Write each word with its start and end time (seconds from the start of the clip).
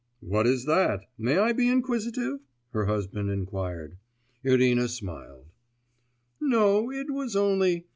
'What 0.19 0.47
is 0.47 0.65
that? 0.65 1.01
May 1.15 1.37
I 1.37 1.51
be 1.53 1.69
inquisitive?' 1.69 2.39
her 2.71 2.85
husband 2.87 3.27
queried. 3.45 3.97
Irina 4.43 4.87
smiled. 4.87 5.45
'No, 6.39 6.91
it 6.91 7.11
was 7.11 7.35
only 7.35 7.85